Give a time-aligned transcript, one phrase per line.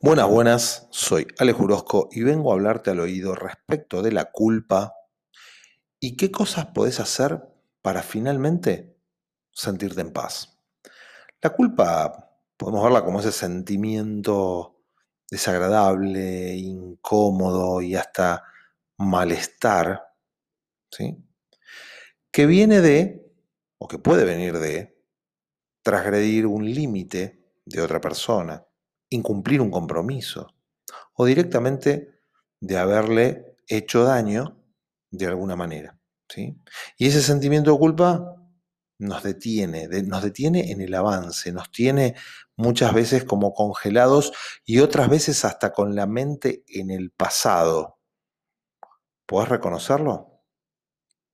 [0.00, 4.94] Buenas, buenas, soy Ale Jurosco y vengo a hablarte al oído respecto de la culpa
[5.98, 7.42] y qué cosas podés hacer
[7.82, 8.96] para finalmente
[9.50, 10.56] sentirte en paz.
[11.42, 14.84] La culpa podemos verla como ese sentimiento
[15.28, 18.44] desagradable, incómodo y hasta
[18.98, 20.14] malestar,
[20.92, 21.24] ¿sí?
[22.30, 23.32] Que viene de,
[23.78, 24.96] o que puede venir de,
[25.82, 28.64] transgredir un límite de otra persona
[29.10, 30.54] incumplir un compromiso
[31.14, 32.20] o directamente
[32.60, 34.62] de haberle hecho daño
[35.10, 35.98] de alguna manera.
[36.28, 36.60] ¿sí?
[36.96, 38.34] Y ese sentimiento de culpa
[38.98, 42.16] nos detiene, nos detiene en el avance, nos tiene
[42.56, 44.32] muchas veces como congelados
[44.64, 47.98] y otras veces hasta con la mente en el pasado.
[49.26, 50.42] ¿Puedes reconocerlo?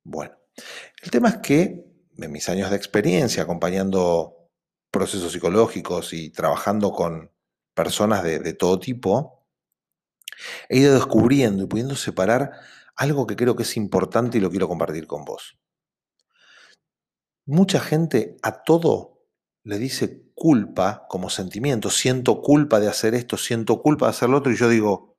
[0.03, 0.37] Bueno,
[1.03, 1.87] el tema es que
[2.19, 4.51] en mis años de experiencia acompañando
[4.91, 7.34] procesos psicológicos y trabajando con
[7.75, 9.47] personas de, todo tipo,
[10.69, 12.53] he ido descubriendo y pudiendo separar
[12.97, 15.59] algo que creo que es importante y lo quiero compartir con vos.
[17.47, 19.23] Mucha gente a todo
[19.65, 24.39] le dice culpa como sentimiento, siento culpa de hacer esto, siento culpa de hacer lo
[24.39, 25.19] otro, y yo digo,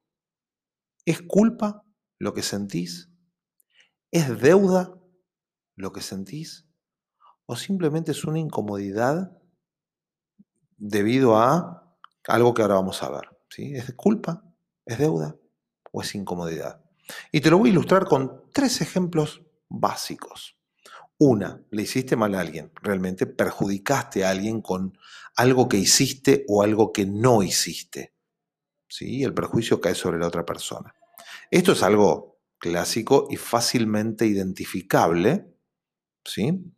[1.06, 1.84] ¿es culpa
[2.20, 3.10] lo que sentís?
[4.12, 4.98] ¿Es deuda
[5.76, 6.68] lo que sentís?
[7.46, 9.38] ¿O simplemente es una incomodidad
[10.78, 11.85] debido a
[12.28, 13.30] algo que ahora vamos a ver.
[13.50, 13.74] ¿sí?
[13.76, 14.44] ¿Es culpa?
[14.86, 15.36] ¿Es deuda?
[15.92, 16.84] ¿O es incomodidad?
[17.32, 20.58] Y te lo voy a ilustrar con tres ejemplos básicos.
[21.18, 24.98] Una, le hiciste mal a alguien, realmente perjudicaste a alguien con
[25.38, 28.14] algo que hiciste o algo que no hiciste.
[28.90, 29.24] ¿sí?
[29.24, 30.94] El perjuicio cae sobre la otra persona.
[31.52, 35.54] Esto es algo clásico y fácilmente identificable,
[36.24, 36.74] ¿sí?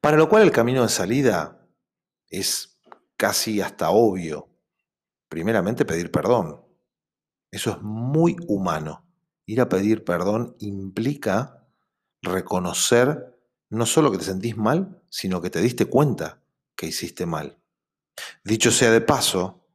[0.00, 1.66] Para lo cual el camino de salida
[2.30, 2.77] es
[3.18, 4.48] casi hasta obvio.
[5.28, 6.64] Primeramente pedir perdón.
[7.50, 9.06] Eso es muy humano.
[9.44, 11.66] Ir a pedir perdón implica
[12.22, 13.38] reconocer
[13.70, 16.42] no solo que te sentís mal, sino que te diste cuenta
[16.74, 17.58] que hiciste mal.
[18.44, 19.66] Dicho sea de paso,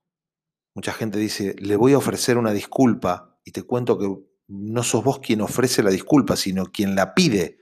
[0.74, 4.10] mucha gente dice, le voy a ofrecer una disculpa y te cuento que
[4.48, 7.60] no sos vos quien ofrece la disculpa, sino quien la pide.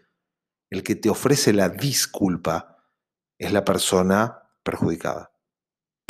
[0.70, 2.78] El que te ofrece la disculpa
[3.38, 5.31] es la persona perjudicada.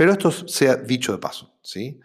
[0.01, 1.99] Pero esto sea dicho de paso, ¿sí?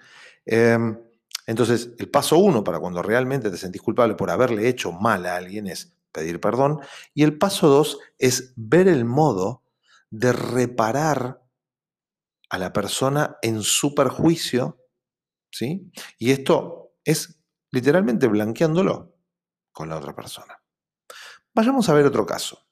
[0.45, 0.99] Em,
[1.47, 5.37] entonces, el paso uno para cuando realmente te sentís culpable por haberle hecho mal a
[5.37, 6.79] alguien es pedir perdón.
[7.15, 9.63] Y el paso dos es ver el modo
[10.11, 11.43] de reparar
[12.51, 14.79] a la persona en su perjuicio,
[15.51, 15.91] ¿sí?
[16.19, 17.41] Y esto es
[17.71, 19.17] literalmente blanqueándolo
[19.73, 20.63] con la otra persona.
[21.55, 22.69] Vayamos a ver otro caso.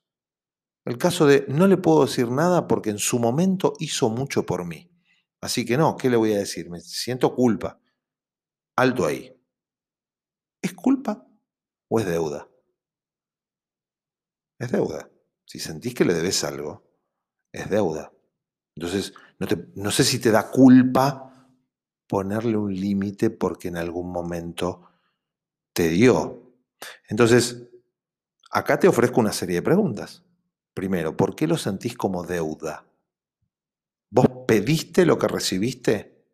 [0.85, 4.67] El caso de no le puedo decir nada porque en su momento hizo mucho por
[4.67, 4.91] mí.
[5.44, 6.71] Así que no, ¿qué le voy a decir?
[6.71, 7.78] Me siento culpa.
[8.77, 9.31] Alto ahí.
[10.62, 11.27] ¿Es culpa
[11.87, 12.49] o es deuda?
[14.59, 15.10] Es deuda.
[15.44, 16.82] Si sentís que le debes algo,
[17.53, 18.10] es deuda.
[18.75, 21.47] Entonces, no, no sé si te da culpa
[22.09, 24.88] ponerle un límite porque en algún momento
[25.75, 26.55] te dio.
[27.06, 27.69] Entonces,
[28.50, 30.25] acá te ofrezco una serie de preguntas.
[30.72, 32.87] Primero, ¿por qué lo sentís como deuda?
[34.14, 36.25] ¿Vos pediste lo que recibiste?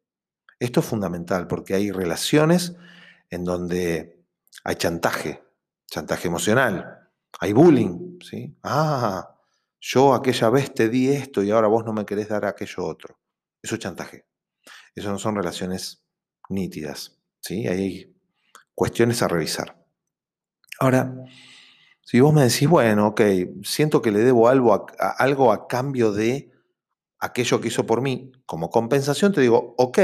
[0.58, 2.76] Esto es fundamental porque hay relaciones
[3.30, 4.22] en donde
[4.64, 5.42] hay chantaje,
[5.86, 7.08] chantaje emocional,
[7.40, 8.54] hay bullying, ¿sí?
[8.62, 9.34] Ah,
[9.80, 13.18] yo aquella vez te di esto y ahora vos no me querés dar aquello otro.
[13.62, 14.26] Eso es chantaje.
[14.94, 16.04] Eso no son relaciones
[16.50, 17.66] nítidas, ¿sí?
[17.66, 18.14] hay
[18.74, 19.82] cuestiones a revisar.
[20.80, 21.14] Ahora,
[22.02, 23.22] si vos me decís, bueno, ok,
[23.62, 24.86] siento que le debo algo
[25.16, 26.50] algo a cambio de
[27.20, 29.98] aquello que hizo por mí como compensación, te digo, ok,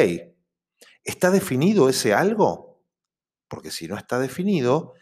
[1.03, 2.85] ¿está definido ese algo?
[3.49, 4.93] Porque si no está definido,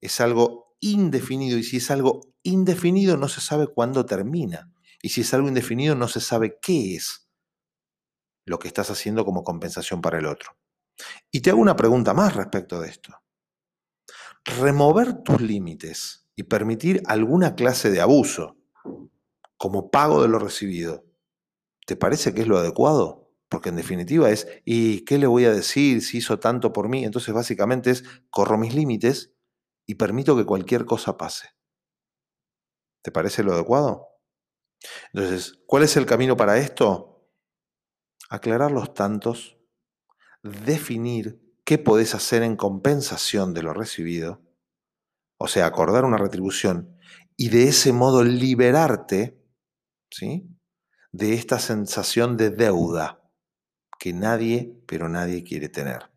[0.00, 4.72] es algo indefinido y si es algo indefinido no se sabe cuándo termina.
[5.00, 7.28] Y si es algo indefinido no se sabe qué es
[8.44, 10.56] lo que estás haciendo como compensación para el otro.
[11.30, 13.16] Y te hago una pregunta más respecto de esto.
[14.44, 18.56] Remover tus límites y permitir alguna clase de abuso
[19.56, 21.04] como pago de lo recibido
[21.86, 23.30] ¿Te parece que es lo adecuado?
[23.48, 27.04] Porque en definitiva es, ¿y qué le voy a decir si hizo tanto por mí?
[27.04, 29.34] Entonces básicamente es, corro mis límites
[29.86, 31.48] y permito que cualquier cosa pase.
[33.02, 34.08] ¿Te parece lo adecuado?
[35.12, 37.28] Entonces, ¿cuál es el camino para esto?
[38.30, 39.58] Aclarar los tantos,
[40.42, 44.42] definir qué podés hacer en compensación de lo recibido,
[45.38, 46.96] o sea, acordar una retribución
[47.36, 49.40] y de ese modo liberarte,
[50.10, 50.48] ¿sí?
[51.12, 53.22] De esta sensación de deuda
[53.98, 56.10] que nadie, pero nadie quiere tener.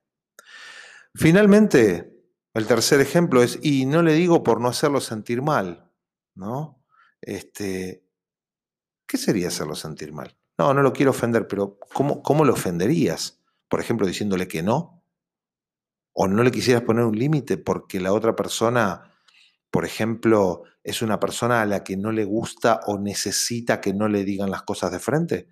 [1.13, 2.15] Finalmente,
[2.53, 5.91] el tercer ejemplo es, y no le digo por no hacerlo sentir mal,
[6.33, 6.83] ¿no?
[7.21, 8.05] Este,
[9.07, 10.35] ¿Qué sería hacerlo sentir mal?
[10.57, 13.41] No, no lo quiero ofender, pero ¿cómo, ¿cómo lo ofenderías?
[13.67, 15.03] Por ejemplo, diciéndole que no.
[16.13, 19.11] O no le quisieras poner un límite porque la otra persona,
[19.71, 24.07] por ejemplo, es una persona a la que no le gusta o necesita que no
[24.07, 25.49] le digan las cosas de frente.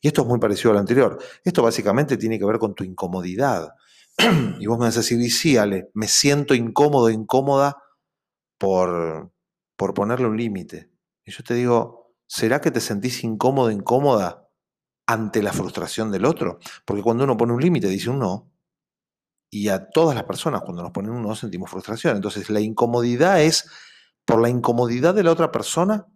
[0.00, 1.18] Y esto es muy parecido al anterior.
[1.44, 3.74] Esto básicamente tiene que ver con tu incomodidad.
[4.58, 7.76] y vos me vas a decir, y sí, Ale, me siento incómodo, incómoda
[8.58, 9.32] por,
[9.76, 10.90] por ponerle un límite.
[11.24, 14.48] Y yo te digo, ¿será que te sentís incómodo, incómoda
[15.06, 16.58] ante la frustración del otro?
[16.84, 18.50] Porque cuando uno pone un límite, dice un no,
[19.50, 22.16] y a todas las personas cuando nos ponen un no sentimos frustración.
[22.16, 23.70] Entonces la incomodidad es
[24.24, 26.06] por la incomodidad de la otra persona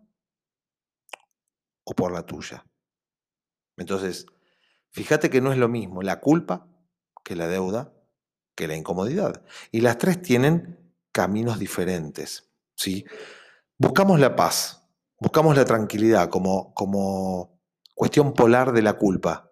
[1.85, 2.65] o por la tuya.
[3.77, 4.27] Entonces,
[4.91, 6.67] fíjate que no es lo mismo la culpa
[7.25, 7.93] que la deuda
[8.61, 9.43] que la incomodidad.
[9.73, 12.53] Y las tres tienen caminos diferentes.
[12.76, 13.05] ¿sí?
[13.79, 14.87] Buscamos la paz,
[15.19, 17.59] buscamos la tranquilidad como, como
[17.94, 19.50] cuestión polar de la culpa.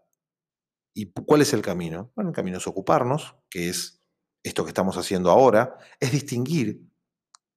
[0.99, 2.11] ¿Y cuál es el camino?
[2.17, 4.03] Bueno, el camino es ocuparnos, que es
[4.43, 6.83] esto que estamos haciendo ahora, es distinguir,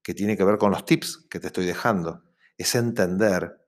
[0.04, 2.22] que tiene que ver con los tips que te estoy dejando,
[2.56, 3.68] es entender,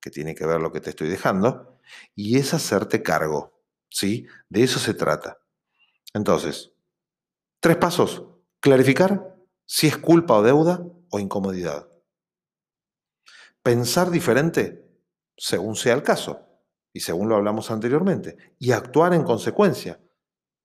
[0.00, 1.78] que tiene que ver lo que te estoy dejando,
[2.16, 4.26] y es hacerte cargo, ¿sí?
[4.48, 5.38] De eso se trata.
[6.12, 6.72] Entonces,
[7.60, 8.24] tres pasos.
[8.58, 9.36] Clarificar
[9.66, 11.88] si es culpa o deuda o incomodidad.
[13.62, 14.84] Pensar diferente
[15.36, 16.51] según sea el caso
[16.92, 18.36] y según lo hablamos anteriormente.
[18.58, 20.00] Y actuar en consecuencia,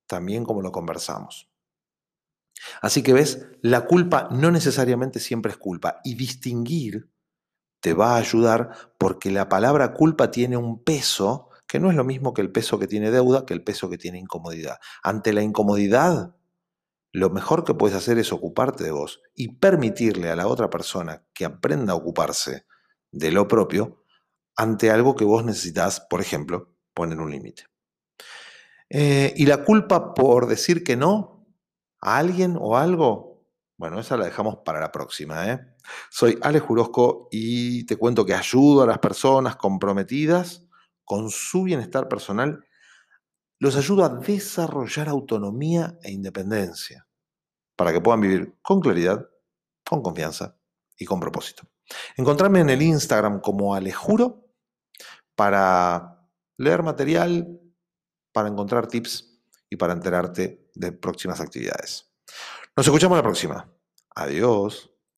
[0.07, 1.49] también como lo conversamos.
[2.81, 7.09] Así que ves, la culpa no necesariamente siempre es culpa y distinguir
[7.79, 12.03] te va a ayudar porque la palabra culpa tiene un peso que no es lo
[12.03, 14.77] mismo que el peso que tiene deuda, que el peso que tiene incomodidad.
[15.03, 16.35] Ante la incomodidad,
[17.11, 21.25] lo mejor que puedes hacer es ocuparte de vos y permitirle a la otra persona
[21.33, 22.65] que aprenda a ocuparse
[23.11, 24.03] de lo propio
[24.57, 27.65] ante algo que vos necesitas, por ejemplo, poner un límite.
[28.89, 31.45] Eh, y la culpa por decir que no
[32.01, 33.45] a alguien o algo,
[33.77, 35.51] bueno, esa la dejamos para la próxima.
[35.51, 35.59] ¿eh?
[36.09, 40.65] Soy Ale Jurosco y te cuento que ayudo a las personas comprometidas
[41.05, 42.65] con su bienestar personal,
[43.59, 47.07] los ayudo a desarrollar autonomía e independencia
[47.75, 49.27] para que puedan vivir con claridad,
[49.87, 50.57] con confianza
[50.97, 51.63] y con propósito.
[52.17, 54.46] Encontrarme en el Instagram como Alejuro
[55.37, 57.61] para leer material,
[58.33, 59.39] para encontrar tips
[59.69, 62.11] y para enterarte de próximas actividades.
[62.75, 63.71] Nos escuchamos la próxima.
[64.15, 64.96] Adiós.